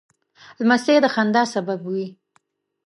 [0.59, 2.07] لمسی د خندا سبب وي.